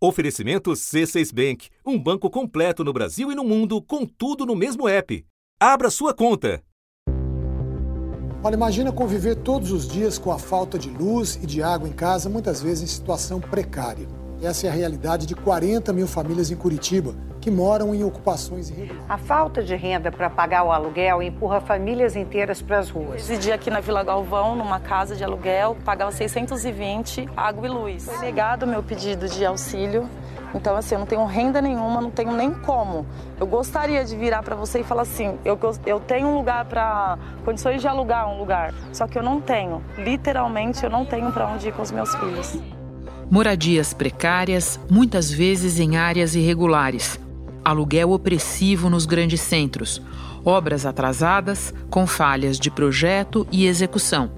[0.00, 4.88] Oferecimento C6 Bank, um banco completo no Brasil e no mundo, com tudo no mesmo
[4.88, 5.26] app.
[5.58, 6.62] Abra sua conta.
[8.44, 11.92] Olha, imagina conviver todos os dias com a falta de luz e de água em
[11.92, 14.06] casa, muitas vezes em situação precária.
[14.40, 19.04] Essa é a realidade de 40 mil famílias em Curitiba que moram em ocupações irregulares.
[19.08, 23.28] A falta de renda para pagar o aluguel empurra famílias inteiras para as ruas.
[23.28, 28.04] Residi aqui na Vila Galvão, numa casa de aluguel, pagava 620 água e luz.
[28.04, 30.08] Foi negado meu pedido de auxílio.
[30.54, 33.06] Então, assim, eu não tenho renda nenhuma, não tenho nem como.
[33.38, 37.18] Eu gostaria de virar para você e falar assim: eu, eu tenho um lugar para.
[37.44, 38.72] condições de alugar um lugar.
[38.92, 39.82] Só que eu não tenho.
[39.98, 42.58] Literalmente, eu não tenho para onde ir com os meus filhos.
[43.30, 47.20] Moradias precárias, muitas vezes em áreas irregulares
[47.68, 50.00] aluguel opressivo nos grandes centros,
[50.44, 54.30] obras atrasadas com falhas de projeto e execução.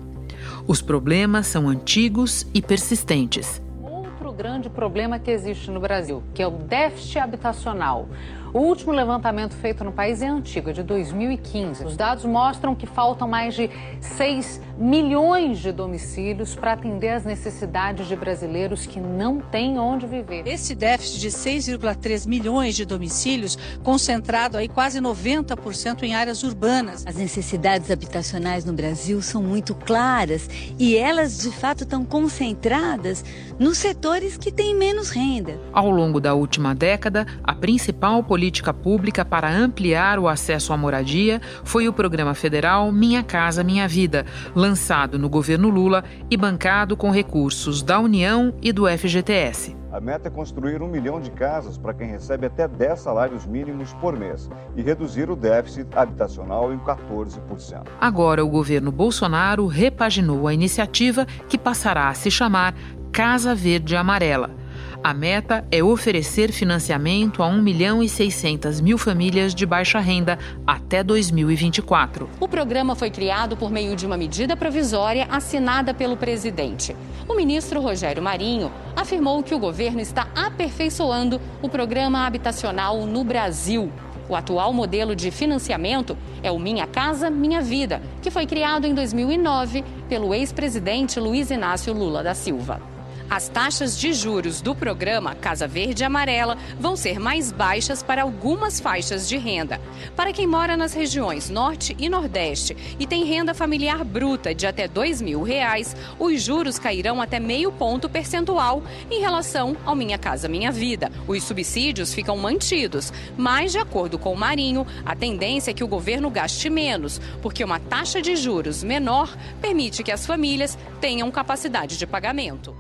[0.67, 3.63] Os problemas são antigos e persistentes.
[3.83, 8.09] Outro grande problema que existe no Brasil, que é o déficit habitacional.
[8.53, 11.85] O último levantamento feito no país é antigo, é de 2015.
[11.85, 13.71] Os dados mostram que faltam mais de
[14.01, 20.49] 6 milhões de domicílios para atender às necessidades de brasileiros que não têm onde viver.
[20.49, 27.07] Esse déficit de 6,3 milhões de domicílios, concentrado aí quase 90% em áreas urbanas.
[27.07, 33.25] As necessidades habitacionais no Brasil são muito claras e elas, de fato, estão concentradas
[33.61, 35.61] nos setores que têm menos renda.
[35.73, 38.40] Ao longo da última década, a principal política
[38.73, 44.25] pública para ampliar o acesso à moradia foi o programa federal Minha Casa Minha Vida,
[44.55, 49.77] lançado no governo Lula e bancado com recursos da União e do FGTS.
[49.93, 53.93] A meta é construir um milhão de casas para quem recebe até 10 salários mínimos
[53.95, 57.87] por mês e reduzir o déficit habitacional em 14%.
[58.01, 62.75] Agora, o governo Bolsonaro repaginou a iniciativa que passará a se chamar
[63.13, 64.60] Casa Verde Amarela
[65.03, 70.39] a meta é oferecer financiamento a 1 milhão e 600 mil famílias de baixa renda
[70.67, 72.29] até 2024.
[72.39, 76.95] O programa foi criado por meio de uma medida provisória assinada pelo presidente.
[77.27, 83.91] O ministro Rogério Marinho afirmou que o governo está aperfeiçoando o programa habitacional no Brasil.
[84.29, 88.95] O atual modelo de financiamento é o Minha Casa Minha Vida, que foi criado em
[88.95, 93.00] 2009 pelo ex-presidente Luiz Inácio Lula da Silva.
[93.31, 98.23] As taxas de juros do programa Casa Verde e Amarela vão ser mais baixas para
[98.23, 99.81] algumas faixas de renda.
[100.17, 104.89] Para quem mora nas regiões Norte e Nordeste e tem renda familiar bruta de até
[104.89, 110.49] 2 mil reais, os juros cairão até meio ponto percentual em relação ao Minha Casa
[110.49, 111.09] Minha Vida.
[111.29, 115.89] Os subsídios ficam mantidos, mas, de acordo com o Marinho, a tendência é que o
[115.89, 121.97] governo gaste menos, porque uma taxa de juros menor permite que as famílias tenham capacidade
[121.97, 122.75] de pagamento.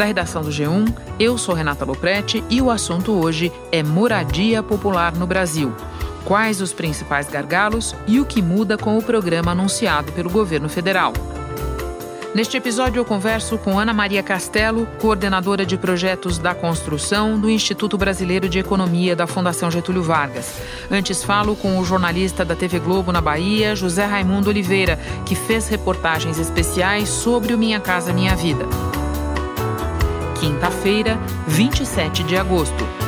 [0.00, 5.12] Da redação do G1, eu sou Renata Loprete e o assunto hoje é moradia popular
[5.12, 5.74] no Brasil.
[6.24, 11.12] Quais os principais gargalos e o que muda com o programa anunciado pelo governo federal.
[12.34, 17.98] Neste episódio, eu converso com Ana Maria Castelo, coordenadora de projetos da construção do Instituto
[17.98, 20.62] Brasileiro de Economia da Fundação Getúlio Vargas.
[20.90, 25.68] Antes, falo com o jornalista da TV Globo na Bahia, José Raimundo Oliveira, que fez
[25.68, 28.64] reportagens especiais sobre o Minha Casa Minha Vida
[30.40, 32.99] quinta-feira, 27 de agosto.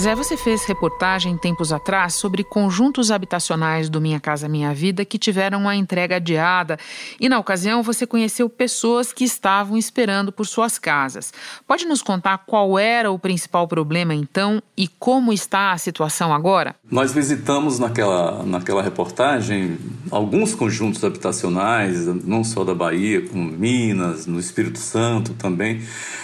[0.00, 5.18] Zé, você fez reportagem tempos atrás sobre conjuntos habitacionais do Minha Casa Minha Vida que
[5.18, 6.78] tiveram a entrega adiada
[7.18, 11.32] e, na ocasião, você conheceu pessoas que estavam esperando por suas casas.
[11.66, 16.76] Pode nos contar qual era o principal problema então e como está a situação agora?
[16.88, 19.78] Nós visitamos naquela, naquela reportagem
[20.12, 25.82] alguns conjuntos habitacionais, não só da Bahia, como Minas, no Espírito Santo também.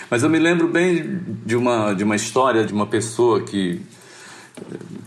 [0.08, 3.63] Mas eu me lembro bem de uma, de uma história de uma pessoa que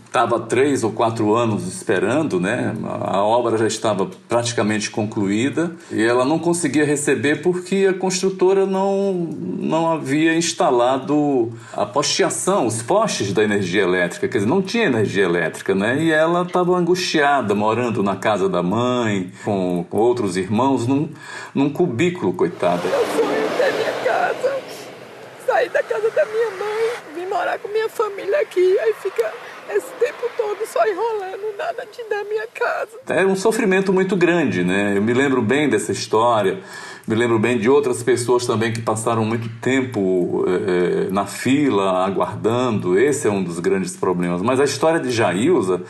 [0.04, 2.74] estava três ou quatro anos esperando, né?
[3.02, 9.12] A obra já estava praticamente concluída e ela não conseguia receber porque a construtora não,
[9.12, 15.24] não havia instalado a posteação, os postes da energia elétrica, quer dizer, não tinha energia
[15.24, 16.02] elétrica, né?
[16.02, 21.08] E ela estava angustiada, morando na casa da mãe, com, outros irmãos, num,
[21.54, 22.82] num cubículo, coitada.
[22.84, 24.56] Eu sonho ter minha casa,
[25.58, 29.32] sair da casa da minha mãe, vim morar com minha família aqui, aí fica
[29.70, 32.98] esse tempo todo só enrolando, nada de dar minha casa.
[33.08, 34.96] É um sofrimento muito grande, né?
[34.96, 36.60] Eu me lembro bem dessa história,
[37.06, 42.98] me lembro bem de outras pessoas também que passaram muito tempo é, na fila, aguardando.
[42.98, 44.40] Esse é um dos grandes problemas.
[44.40, 45.82] Mas a história de Jailza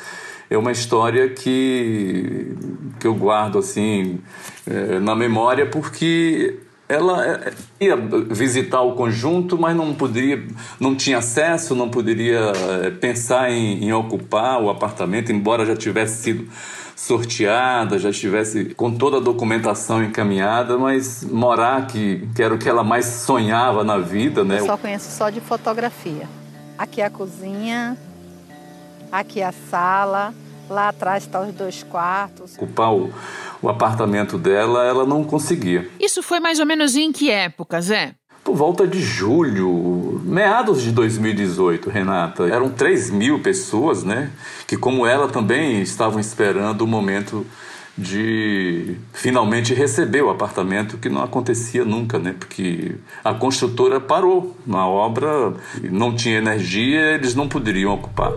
[0.49, 2.57] é uma história que,
[2.99, 4.19] que eu guardo assim
[4.67, 10.43] é, na memória porque ela é, ia visitar o conjunto, mas não poderia,
[10.81, 12.53] não tinha acesso, não poderia
[12.85, 16.49] é, pensar em, em ocupar o apartamento, embora já tivesse sido
[16.97, 22.69] sorteada, já estivesse com toda a documentação encaminhada, mas morar que, que era o que
[22.69, 24.59] ela mais sonhava na vida, né?
[24.59, 26.27] Eu só conheço só de fotografia.
[26.77, 27.97] Aqui é a cozinha,
[29.13, 30.35] aqui é a sala,
[30.69, 32.55] lá atrás estão tá os dois quartos.
[32.55, 33.13] Ocupar o,
[33.63, 35.89] o apartamento dela, ela não conseguia.
[35.99, 38.15] Isso foi mais ou menos em que época, Zé?
[38.49, 42.45] por volta de julho, meados de 2018, Renata.
[42.45, 44.31] Eram 3 mil pessoas, né?
[44.67, 47.47] Que, como ela, também estavam esperando o momento
[47.99, 52.35] de finalmente receber o apartamento, que não acontecia nunca, né?
[52.39, 58.33] Porque a construtora parou na obra, não tinha energia, eles não poderiam ocupar.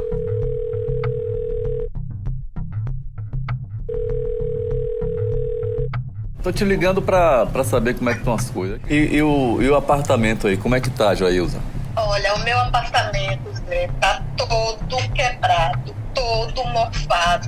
[6.44, 8.80] Tô te ligando pra, pra saber como é que estão as coisas.
[8.90, 11.62] E, e, o, e o apartamento aí, como é que tá, Joilza?
[11.96, 17.48] Olha, o meu apartamento, Zé, tá todo quebrado, todo mofado.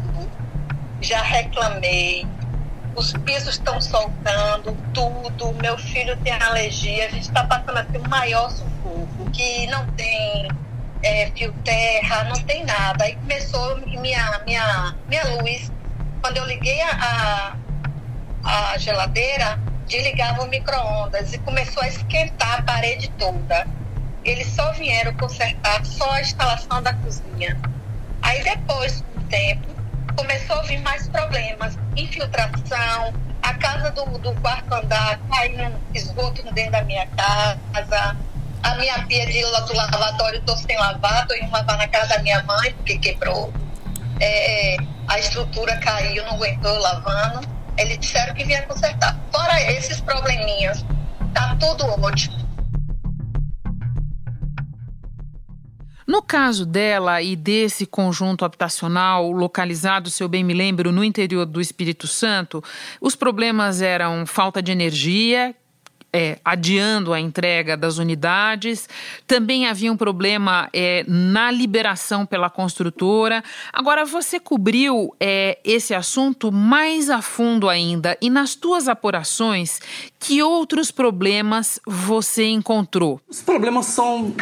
[1.02, 2.28] Já reclamei.
[2.96, 5.54] Os pisos estão soltando, tudo.
[5.60, 7.08] Meu filho tem alergia.
[7.08, 10.48] A gente está passando assim o maior sufoco, que não tem
[11.02, 13.06] é, fio terra, não tem nada.
[13.06, 15.72] Aí começou minha, minha, minha luz.
[16.22, 17.63] Quando eu liguei a, a
[18.44, 23.68] a geladeira, desligava o micro-ondas e começou a esquentar a parede toda.
[24.24, 27.60] Eles só vieram consertar só a instalação da cozinha.
[28.22, 29.68] Aí depois, com o tempo,
[30.16, 36.72] começou a vir mais problemas, infiltração, a casa do, do quarto andar caindo esgoto dentro
[36.72, 38.16] da minha casa,
[38.64, 42.24] a minha pia de, do lavatório estou sem lavar, estou indo lavar na casa da
[42.24, 43.54] minha mãe porque quebrou.
[44.22, 47.53] É, a estrutura caiu, não aguentou lavando.
[47.78, 49.20] Eles disseram que vinha consertar.
[49.32, 50.86] Fora esses probleminhas,
[51.34, 52.44] tá tudo ótimo.
[56.06, 61.46] No caso dela e desse conjunto habitacional localizado, se eu bem me lembro, no interior
[61.46, 62.62] do Espírito Santo,
[63.00, 65.56] os problemas eram falta de energia,
[66.14, 68.88] é, adiando a entrega das unidades.
[69.26, 73.44] Também havia um problema é, na liberação pela construtora.
[73.74, 79.80] Agora, você cobriu é, esse assunto mais a fundo ainda e nas tuas apurações,
[80.20, 83.20] que outros problemas você encontrou?
[83.28, 84.34] Os problemas são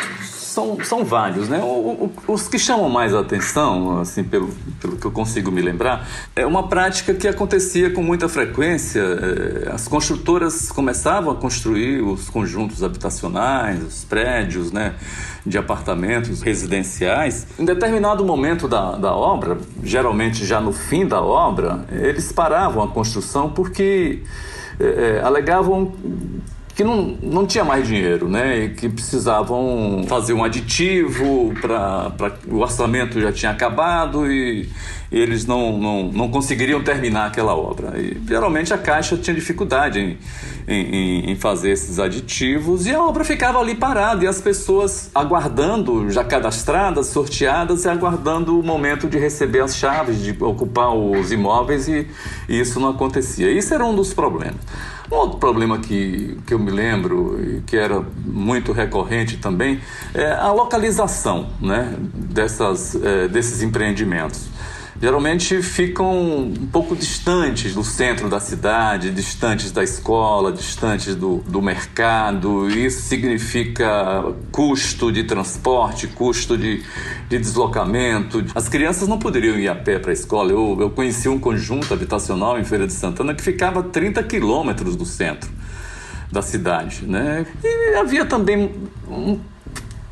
[0.51, 1.59] são, são vários, né?
[1.59, 4.49] O, o, os que chamam mais atenção, assim, pelo,
[4.81, 6.05] pelo que eu consigo me lembrar,
[6.35, 8.99] é uma prática que acontecia com muita frequência.
[8.99, 14.95] É, as construtoras começavam a construir os conjuntos habitacionais, os prédios, né?
[15.45, 17.47] De apartamentos residenciais.
[17.57, 22.87] Em determinado momento da, da obra, geralmente já no fim da obra, eles paravam a
[22.89, 24.21] construção porque
[24.79, 25.93] é, é alegavam
[26.75, 28.65] que não, não tinha mais dinheiro, né?
[28.65, 34.69] E que precisavam fazer um aditivo para o orçamento já tinha acabado e,
[35.11, 37.99] e eles não, não, não conseguiriam terminar aquela obra.
[37.99, 40.17] E geralmente a Caixa tinha dificuldade em,
[40.67, 46.09] em, em fazer esses aditivos e a obra ficava ali parada e as pessoas aguardando,
[46.09, 51.87] já cadastradas, sorteadas e aguardando o momento de receber as chaves, de ocupar os imóveis
[51.87, 52.07] e,
[52.47, 53.51] e isso não acontecia.
[53.51, 54.61] Isso era um dos problemas.
[55.11, 59.81] Um outro problema que, que eu me lembro e que era muito recorrente também
[60.13, 64.47] é a localização né, dessas, é, desses empreendimentos
[65.01, 71.61] geralmente ficam um pouco distantes do centro da cidade, distantes da escola, distantes do, do
[71.61, 72.69] mercado.
[72.69, 76.83] Isso significa custo de transporte, custo de,
[77.27, 78.45] de deslocamento.
[78.53, 80.51] As crianças não poderiam ir a pé para a escola.
[80.51, 84.95] Eu, eu conheci um conjunto habitacional em Feira de Santana que ficava a 30 quilômetros
[84.95, 85.49] do centro
[86.31, 87.45] da cidade, né?
[87.63, 88.71] E havia também
[89.09, 89.39] um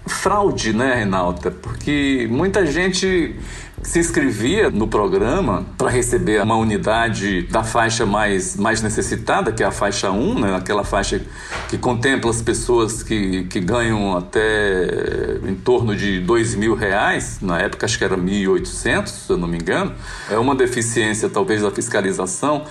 [0.06, 1.52] fraude, né, Renata?
[1.52, 3.36] Porque muita gente
[3.82, 9.66] se inscrevia no programa para receber uma unidade da faixa mais, mais necessitada, que é
[9.66, 10.56] a faixa 1, né?
[10.56, 11.22] aquela faixa
[11.70, 17.60] que contempla as pessoas que, que ganham até em torno de dois mil reais, na
[17.60, 19.94] época acho que era 1.800, se eu não me engano.
[20.30, 22.66] É uma deficiência talvez da fiscalização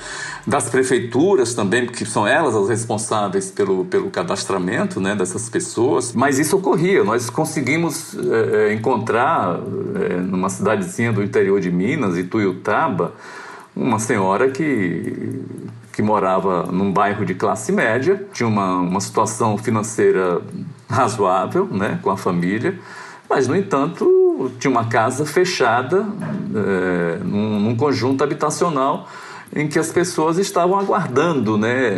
[0.48, 6.14] das prefeituras também, porque são elas as responsáveis pelo, pelo cadastramento né, dessas pessoas.
[6.14, 9.60] Mas isso ocorria, nós conseguimos é, encontrar
[9.94, 13.12] é, numa cidadezinha do interior de Minas, Ituiutaba,
[13.76, 15.44] uma senhora que,
[15.92, 20.40] que morava num bairro de classe média, tinha uma, uma situação financeira
[20.88, 22.78] razoável né, com a família,
[23.28, 26.06] mas, no entanto, tinha uma casa fechada
[26.54, 29.06] é, num, num conjunto habitacional
[29.54, 31.90] em que as pessoas estavam aguardando né,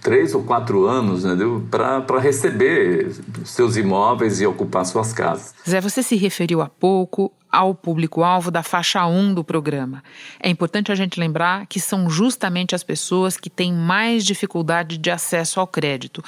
[0.00, 1.36] três ou quatro anos né,
[1.70, 3.12] para receber
[3.44, 5.54] seus imóveis e ocupar suas casas.
[5.68, 10.02] Zé, você se referiu há pouco ao público-alvo da faixa 1 do programa.
[10.38, 15.10] É importante a gente lembrar que são justamente as pessoas que têm mais dificuldade de
[15.10, 16.22] acesso ao crédito.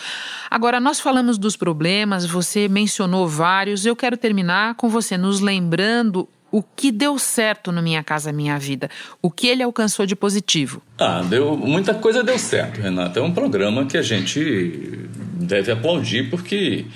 [0.50, 6.26] Agora, nós falamos dos problemas, você mencionou vários, eu quero terminar com você nos lembrando
[6.50, 8.90] o que deu certo no Minha Casa Minha Vida?
[9.22, 10.82] O que ele alcançou de positivo?
[10.98, 13.20] Ah, deu, muita coisa deu certo, Renata.
[13.20, 16.86] É um programa que a gente deve aplaudir porque,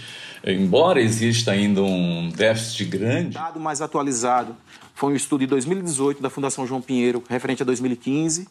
[0.45, 3.37] embora exista ainda um déficit grande.
[3.37, 4.57] O dado mais atualizado
[4.95, 8.47] foi um estudo de 2018 da Fundação João Pinheiro, referente a 2015.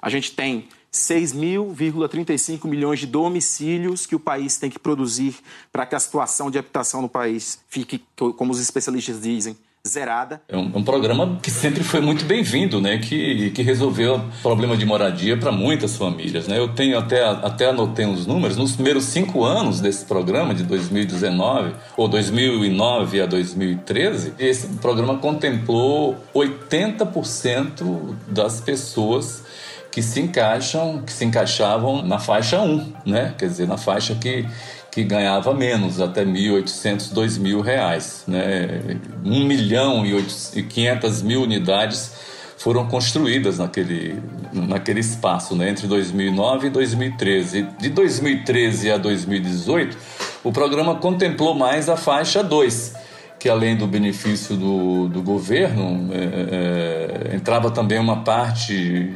[0.00, 5.36] A gente tem 6.035 milhões de domicílios que o país tem que produzir
[5.72, 8.04] para que a situação de habitação no país fique,
[8.36, 9.56] como os especialistas dizem,
[9.86, 10.40] zerada.
[10.48, 12.96] É um, um, programa que sempre foi muito bem-vindo, né?
[12.96, 16.58] Que, que resolveu o problema de moradia para muitas famílias, né?
[16.58, 18.56] Eu tenho até, até anotei uns números.
[18.56, 26.16] Nos primeiros cinco anos desse programa, de 2019 ou 2009 a 2013, esse programa contemplou
[26.34, 29.44] 80% das pessoas
[29.92, 33.34] que se encaixam, que se encaixavam na faixa 1, né?
[33.36, 34.46] Quer dizer, na faixa que
[34.94, 38.22] que ganhava menos, até 1.800, 2.000 reais.
[38.28, 38.96] Né?
[39.24, 42.12] 1 milhão e 500 mil unidades
[42.56, 44.22] foram construídas naquele,
[44.52, 45.68] naquele espaço, né?
[45.68, 47.66] entre 2009 e 2013.
[47.80, 49.98] De 2013 a 2018,
[50.44, 52.94] o programa contemplou mais a faixa 2,
[53.40, 59.12] que além do benefício do, do governo, é, é, entrava também uma parte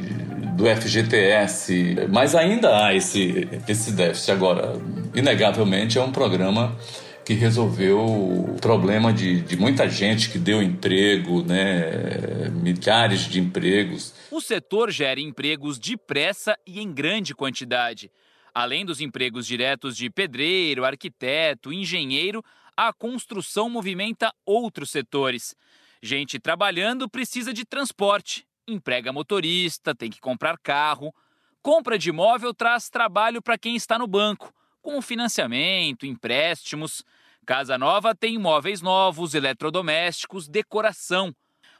[0.57, 4.31] do FGTS, mas ainda há esse, esse déficit.
[4.31, 4.73] Agora,
[5.13, 6.77] inegavelmente, é um programa
[7.25, 14.13] que resolveu o problema de, de muita gente que deu emprego, né, milhares de empregos.
[14.31, 18.11] O setor gera empregos depressa e em grande quantidade.
[18.53, 22.43] Além dos empregos diretos de pedreiro, arquiteto, engenheiro,
[22.75, 25.55] a construção movimenta outros setores.
[26.01, 31.13] Gente trabalhando precisa de transporte emprega motorista, tem que comprar carro.
[31.61, 34.53] Compra de imóvel traz trabalho para quem está no banco,
[34.89, 37.03] com financiamento, empréstimos.
[37.45, 41.31] Casa Nova tem imóveis novos, eletrodomésticos, decoração.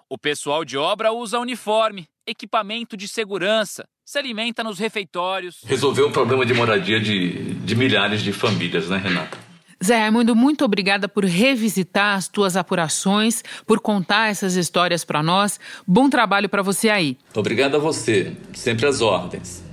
[0.08, 5.62] O pessoal de obra usa uniforme, equipamento de segurança, se alimenta nos refeitórios.
[5.66, 9.38] Resolveu o problema de moradia de, de milhares de famílias, né, Renata?
[9.84, 15.60] Zé Raimundo, muito obrigada por revisitar as tuas apurações, por contar essas histórias para nós.
[15.88, 17.18] Bom trabalho para você aí.
[17.34, 19.64] Obrigado a você, sempre às ordens.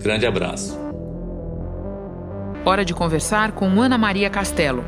[0.00, 0.86] Grande abraço.
[2.68, 4.84] Hora de conversar com Ana Maria Castelo.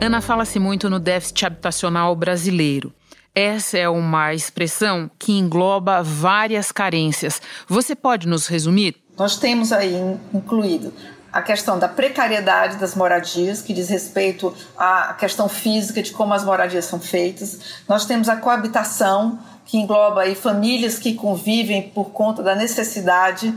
[0.00, 2.92] Ana fala-se muito no déficit habitacional brasileiro.
[3.32, 7.40] Essa é uma expressão que engloba várias carências.
[7.68, 8.96] Você pode nos resumir?
[9.16, 9.94] Nós temos aí
[10.34, 10.92] incluído
[11.32, 16.42] a questão da precariedade das moradias, que diz respeito à questão física de como as
[16.42, 17.78] moradias são feitas.
[17.88, 23.54] Nós temos a coabitação, que engloba aí famílias que convivem por conta da necessidade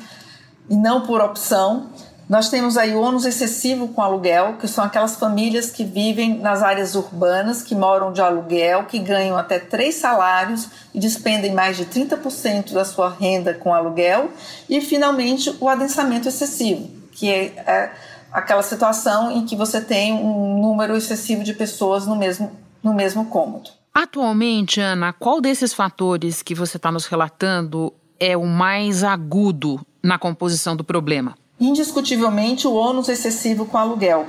[0.69, 1.89] e não por opção.
[2.27, 6.63] Nós temos aí o ônus excessivo com aluguel, que são aquelas famílias que vivem nas
[6.63, 11.85] áreas urbanas, que moram de aluguel, que ganham até três salários e despendem mais de
[11.85, 14.31] 30% da sua renda com aluguel.
[14.69, 17.91] E, finalmente, o adensamento excessivo, que é, é
[18.31, 22.51] aquela situação em que você tem um número excessivo de pessoas no mesmo,
[22.81, 23.69] no mesmo cômodo.
[23.93, 30.17] Atualmente, Ana, qual desses fatores que você está nos relatando é o mais agudo na
[30.17, 31.35] composição do problema?
[31.59, 34.25] Indiscutivelmente, o ônus excessivo com aluguel.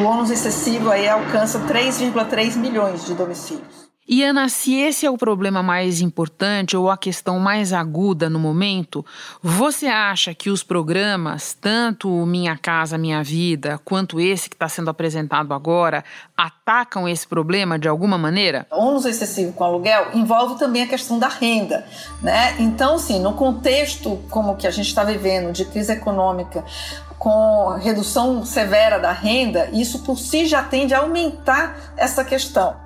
[0.00, 3.83] O ônus excessivo aí alcança 3,3 milhões de domicílios.
[4.06, 8.38] E Ana, se esse é o problema mais importante ou a questão mais aguda no
[8.38, 9.04] momento,
[9.42, 14.90] você acha que os programas, tanto Minha Casa Minha Vida, quanto esse que está sendo
[14.90, 16.04] apresentado agora,
[16.36, 18.66] atacam esse problema de alguma maneira?
[18.70, 21.86] O ônus excessivo com aluguel envolve também a questão da renda,
[22.20, 22.56] né?
[22.58, 26.62] Então, sim, no contexto como que a gente está vivendo de crise econômica,
[27.18, 32.83] com redução severa da renda, isso por si já tende a aumentar essa questão.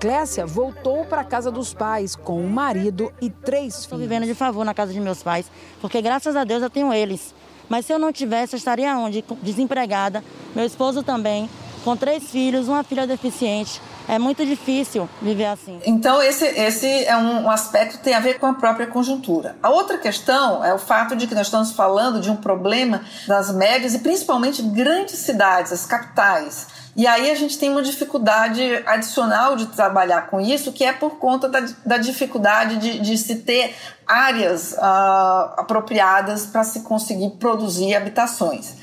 [0.00, 3.80] Clécia voltou para a casa dos pais com o marido e três filhos.
[3.80, 5.44] Estou vivendo de favor na casa de meus pais,
[5.78, 7.34] porque graças a Deus eu tenho eles.
[7.68, 9.22] Mas se eu não tivesse, eu estaria onde?
[9.42, 10.24] Desempregada.
[10.56, 11.50] Meu esposo também,
[11.84, 13.80] com três filhos, uma filha deficiente.
[14.08, 15.78] É muito difícil viver assim.
[15.84, 19.56] Então, esse, esse é um, um aspecto que tem a ver com a própria conjuntura.
[19.62, 23.54] A outra questão é o fato de que nós estamos falando de um problema das
[23.54, 26.79] médias e principalmente grandes cidades, as capitais.
[26.96, 31.18] E aí a gente tem uma dificuldade adicional de trabalhar com isso, que é por
[31.18, 33.74] conta da, da dificuldade de, de, se ter
[34.06, 38.74] áreas uh, apropriadas para se conseguir produzir habitações.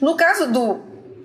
[0.00, 0.80] No caso do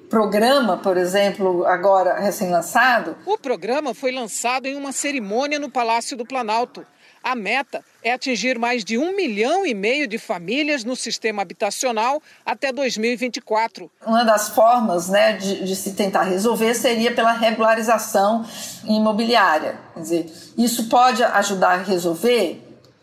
[0.10, 3.16] programa, por exemplo, agora recém-lançado.
[3.26, 6.86] O programa foi lançado em uma cerimônia no Palácio do Planalto.
[7.24, 12.22] A meta é atingir mais de um milhão e meio de famílias no sistema habitacional
[12.46, 13.92] até 2024.
[14.06, 18.46] Uma das formas né, de, de, se tentar resolver seria pela regularização
[18.86, 19.80] imobiliária.
[19.94, 22.60] Quer dizer, isso pode ajudar a resolver?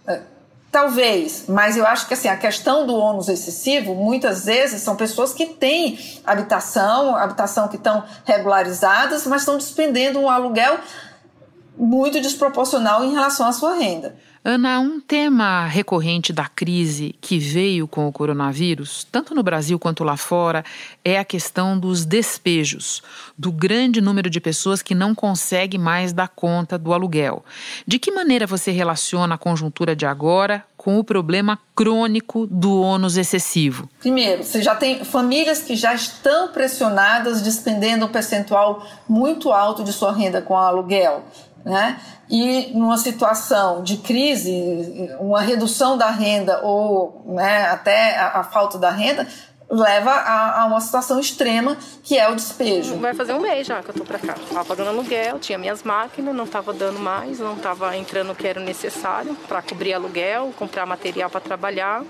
[0.07, 0.21] É,
[0.73, 5.33] talvez, mas eu acho que assim, a questão do ônus excessivo, muitas vezes são pessoas
[5.33, 10.79] que têm habitação, habitação que estão regularizadas, mas estão despendendo um aluguel
[11.79, 14.17] muito desproporcional em relação à sua renda.
[14.45, 20.05] Ana, um tema recorrente da crise que veio com o coronavírus, tanto no Brasil quanto
[20.05, 20.65] lá fora,
[21.05, 23.03] é a questão dos despejos,
[23.37, 27.45] do grande número de pessoas que não consegue mais dar conta do aluguel.
[27.87, 33.17] De que maneira você relaciona a conjuntura de agora com o problema crônico do ônus
[33.17, 33.91] excessivo?
[33.99, 39.93] Primeiro, você já tem famílias que já estão pressionadas, despendendo um percentual muito alto de
[39.93, 41.25] sua renda com aluguel
[41.69, 42.01] né?
[42.29, 48.79] E numa situação de crise, uma redução da renda ou né, até a, a falta
[48.79, 49.27] da renda
[49.71, 52.97] leva a, a, uma situação extrema que é o despejo.
[52.97, 54.35] Vai fazer um mês já que eu tô para cá.
[54.35, 58.47] Tava pagando aluguel, tinha minhas máquinas, não tava dando mais, não tava entrando o que
[58.47, 62.03] era necessário para cobrir aluguel, comprar material para trabalhar.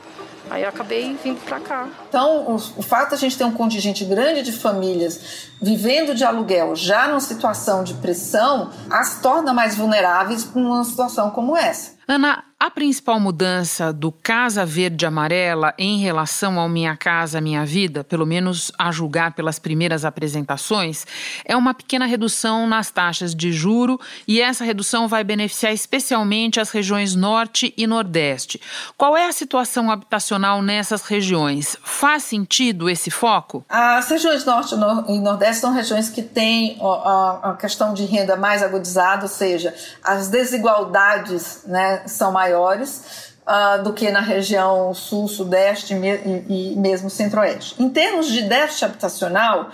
[0.50, 1.88] Aí eu acabei vindo para cá.
[2.08, 6.24] Então, o, o fato de a gente ter um contingente grande de famílias vivendo de
[6.24, 11.97] aluguel já numa situação de pressão, as torna mais vulneráveis numa situação como essa.
[12.10, 18.02] Ana, a principal mudança do Casa Verde Amarela em relação ao Minha Casa Minha Vida,
[18.02, 21.06] pelo menos a julgar pelas primeiras apresentações,
[21.44, 26.70] é uma pequena redução nas taxas de juro e essa redução vai beneficiar especialmente as
[26.70, 28.60] regiões Norte e Nordeste.
[28.96, 31.76] Qual é a situação habitacional nessas regiões?
[31.84, 33.64] Faz sentido esse foco?
[33.68, 39.22] As regiões Norte e Nordeste são regiões que têm a questão de renda mais agudizada,
[39.22, 46.72] ou seja, as desigualdades né, são maiores uh, do que na região sul, sudeste e,
[46.72, 47.74] e mesmo centro-oeste.
[47.82, 49.70] Em termos de déficit habitacional,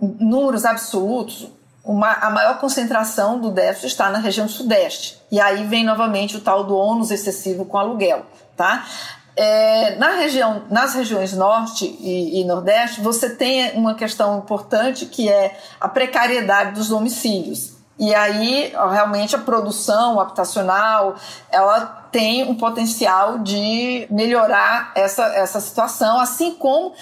[0.00, 1.48] números absolutos,
[1.84, 5.20] uma, a maior concentração do déficit está na região sudeste.
[5.30, 8.24] E aí vem novamente o tal do ônus excessivo com aluguel,
[8.56, 8.86] tá?
[9.36, 15.28] É, na região, nas regiões norte e, e, nordeste, você tem uma questão importante que
[15.28, 17.73] é a precariedade dos domicílios.
[17.98, 21.14] E aí, realmente, a produção habitacional,
[21.50, 21.80] ela
[22.10, 26.92] tem um potencial de melhorar essa, essa situação, assim como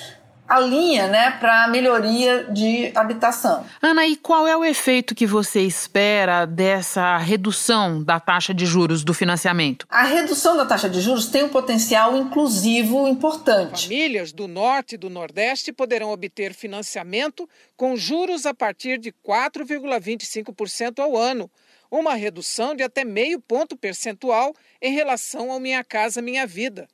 [0.52, 3.64] a linha né, para melhoria de habitação.
[3.80, 9.02] Ana, e qual é o efeito que você espera dessa redução da taxa de juros
[9.02, 9.86] do financiamento?
[9.88, 13.84] A redução da taxa de juros tem um potencial inclusivo importante.
[13.84, 20.98] Famílias do Norte e do Nordeste poderão obter financiamento com juros a partir de 4,25%
[20.98, 21.50] ao ano
[21.90, 26.86] uma redução de até meio ponto percentual em relação ao Minha Casa Minha Vida.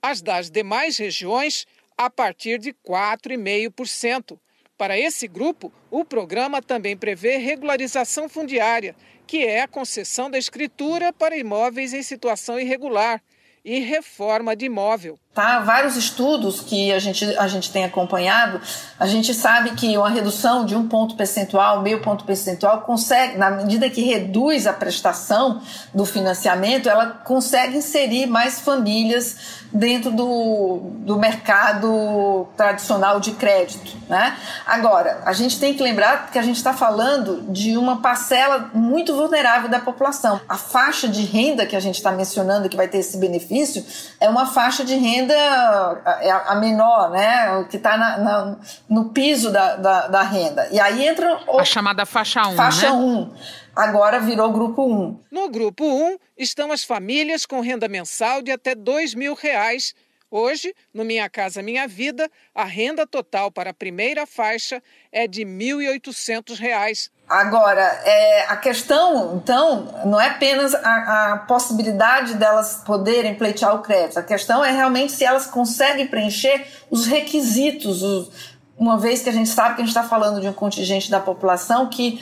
[0.00, 1.66] As das demais regiões
[2.00, 4.38] a partir de 4,5%.
[4.78, 11.12] Para esse grupo, o programa também prevê regularização fundiária, que é a concessão da escritura
[11.12, 13.22] para imóveis em situação irregular,
[13.62, 15.18] e reforma de imóvel.
[15.32, 18.60] Tá, vários estudos que a gente, a gente tem acompanhado,
[18.98, 23.48] a gente sabe que uma redução de um ponto percentual, meio ponto percentual, consegue, na
[23.48, 25.62] medida que reduz a prestação
[25.94, 33.96] do financiamento, ela consegue inserir mais famílias dentro do, do mercado tradicional de crédito.
[34.08, 34.36] Né?
[34.66, 39.14] Agora, a gente tem que lembrar que a gente está falando de uma parcela muito
[39.14, 40.40] vulnerável da população.
[40.48, 43.86] A faixa de renda que a gente está mencionando que vai ter esse benefício
[44.18, 47.66] é uma faixa de renda é a menor, né?
[47.70, 48.56] Que está
[48.88, 50.68] no piso da, da, da, renda.
[50.70, 51.40] E aí entra.
[51.46, 52.56] O, a chamada faixa 1.
[52.56, 52.96] Faixa né?
[52.96, 53.34] 1.
[53.74, 55.20] Agora virou grupo 1.
[55.30, 59.94] No grupo 1 estão as famílias com renda mensal de até dois mil reais.
[60.30, 65.42] Hoje, no Minha Casa Minha Vida, a renda total para a primeira faixa é de
[65.42, 67.10] R$ 1.800.
[67.28, 73.82] Agora, é, a questão, então, não é apenas a, a, possibilidade delas poderem pleitear o
[73.82, 74.18] crédito.
[74.18, 79.32] A questão é realmente se elas conseguem preencher os requisitos, os, uma vez que a
[79.32, 82.20] gente sabe que a gente está falando de um contingente da população que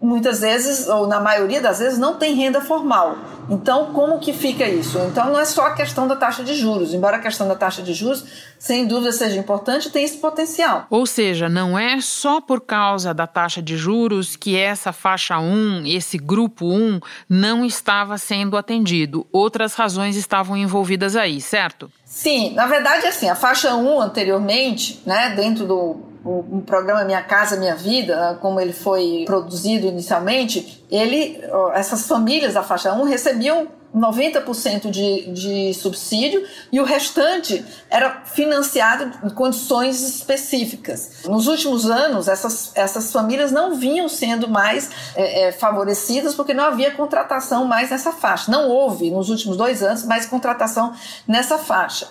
[0.00, 3.16] muitas vezes, ou na maioria das vezes, não tem renda formal.
[3.50, 4.98] Então, como que fica isso?
[4.98, 7.82] Então, não é só a questão da taxa de juros, embora a questão da taxa
[7.82, 8.24] de juros,
[8.58, 10.86] sem dúvida, seja importante, tem esse potencial.
[10.90, 15.86] Ou seja, não é só por causa da taxa de juros que essa faixa 1,
[15.86, 19.26] esse grupo 1, não estava sendo atendido.
[19.32, 21.90] Outras razões estavam envolvidas aí, certo?
[22.04, 27.56] Sim, na verdade, assim, a faixa 1 anteriormente, né, dentro do o, programa Minha Casa
[27.56, 31.40] Minha Vida, como ele foi produzido inicialmente, ele,
[31.74, 39.10] essas famílias da faixa 1 recebiam 90% de, de subsídio e o restante era financiado
[39.26, 41.24] em condições específicas.
[41.24, 46.64] Nos últimos anos, essas, essas famílias não vinham sendo mais é, é, favorecidas porque não
[46.64, 48.50] havia contratação mais nessa faixa.
[48.50, 50.92] Não houve, nos últimos dois anos, mais contratação
[51.26, 52.06] nessa faixa.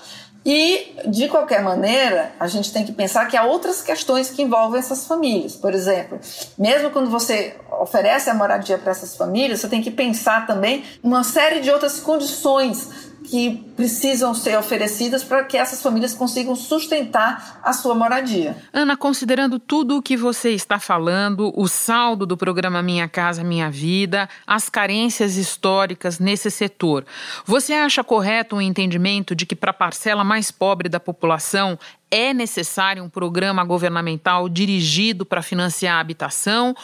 [0.49, 4.79] E, de qualquer maneira, a gente tem que pensar que há outras questões que envolvem
[4.79, 5.57] essas famílias.
[5.57, 6.17] Por exemplo,
[6.57, 11.21] mesmo quando você oferece a moradia para essas famílias, você tem que pensar também uma
[11.21, 17.73] série de outras condições que precisam ser oferecidas para que essas famílias consigam sustentar a
[17.73, 18.56] sua moradia.
[18.71, 23.69] Ana, considerando tudo o que você está falando, o saldo do programa Minha Casa Minha
[23.69, 27.06] Vida, as carências históricas nesse setor,
[27.45, 31.77] você acha correto o um entendimento de que para a parcela mais pobre da população
[32.10, 36.75] é necessário um programa governamental dirigido para financiar a habitação?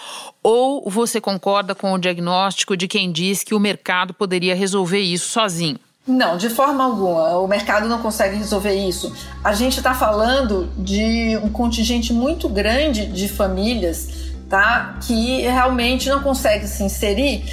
[0.42, 5.30] Ou você concorda com o diagnóstico de quem diz que o mercado poderia resolver isso
[5.30, 5.80] sozinho?
[6.06, 7.38] Não, de forma alguma.
[7.38, 9.14] O mercado não consegue resolver isso.
[9.44, 16.22] A gente está falando de um contingente muito grande de famílias tá, que realmente não
[16.22, 17.44] consegue se inserir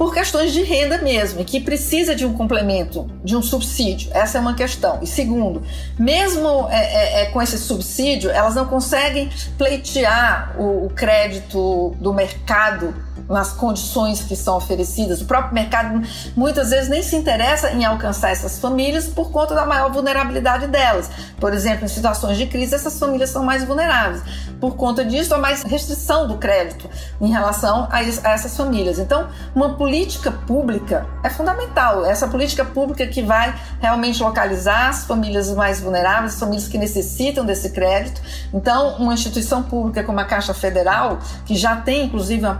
[0.00, 4.10] por questões de renda mesmo, e que precisa de um complemento, de um subsídio.
[4.14, 4.98] Essa é uma questão.
[5.02, 5.62] E segundo,
[5.98, 12.14] mesmo é, é, é com esse subsídio, elas não conseguem pleitear o, o crédito do
[12.14, 12.94] mercado
[13.28, 15.20] nas condições que são oferecidas.
[15.20, 16.02] O próprio mercado
[16.36, 21.10] muitas vezes nem se interessa em alcançar essas famílias por conta da maior vulnerabilidade delas.
[21.38, 24.22] Por exemplo, em situações de crise, essas famílias são mais vulneráveis.
[24.60, 26.88] Por conta disso, há mais restrição do crédito
[27.20, 28.98] em relação a essas famílias.
[28.98, 32.04] Então, uma política pública é fundamental.
[32.04, 37.44] Essa política pública que vai realmente localizar as famílias mais vulneráveis, as famílias que necessitam
[37.44, 38.20] desse crédito.
[38.52, 42.50] Então, uma instituição pública como a Caixa Federal, que já tem inclusive um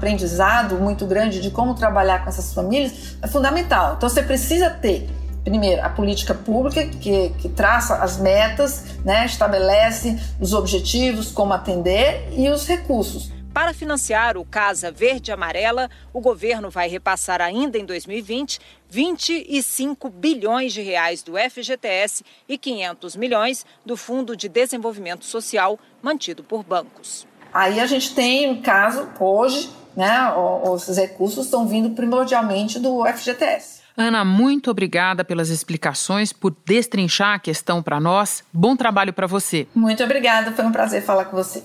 [0.51, 3.95] aprendizado muito grande de como trabalhar com essas famílias é fundamental.
[3.97, 5.09] Então você precisa ter
[5.45, 12.29] primeiro, a política pública que, que traça as metas, né, estabelece os objetivos, como atender
[12.33, 13.33] e os recursos.
[13.53, 20.73] Para financiar o Casa Verde Amarela, o governo vai repassar ainda em 2020 25 bilhões
[20.73, 27.27] de reais do FGTS e 500 milhões do Fundo de Desenvolvimento Social mantido por bancos.
[27.53, 30.33] Aí a gente tem um caso hoje né,
[30.65, 33.81] os recursos estão vindo primordialmente do FGTS.
[33.97, 38.43] Ana, muito obrigada pelas explicações, por destrinchar a questão para nós.
[38.53, 39.67] Bom trabalho para você.
[39.75, 41.63] Muito obrigada, foi um prazer falar com você.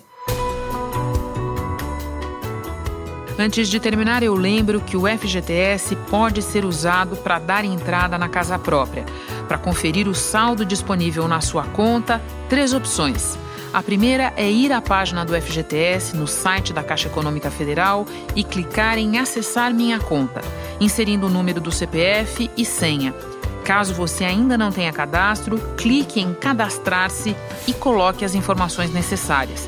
[3.37, 8.29] Antes de terminar, eu lembro que o FGTS pode ser usado para dar entrada na
[8.29, 9.05] casa própria.
[9.47, 13.37] Para conferir o saldo disponível na sua conta, três opções
[13.75, 18.41] a primeira é ir à página do FGTS no site da Caixa Econômica Federal e
[18.41, 20.39] clicar em Acessar Minha Conta,
[20.79, 23.13] inserindo o número do CPF e senha.
[23.65, 27.35] Caso você ainda não tenha cadastro, clique em Cadastrar-se
[27.67, 29.67] e coloque as informações necessárias.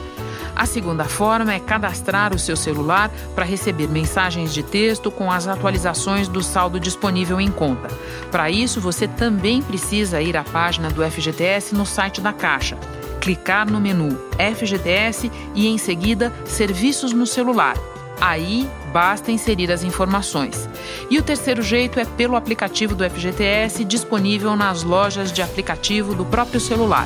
[0.56, 5.50] A segunda forma é cadastrar o seu celular para receber mensagens de texto com as
[5.50, 7.90] atualizações do saldo disponível em conta.
[8.32, 12.78] Para isso, você também precisa ir à página do FGTS no site da Caixa
[13.28, 14.18] clicar no menu
[14.56, 17.76] FGTS e em seguida Serviços no celular.
[18.22, 20.70] Aí basta inserir as informações.
[21.10, 26.24] E o terceiro jeito é pelo aplicativo do FGTS disponível nas lojas de aplicativo do
[26.24, 27.06] próprio celular.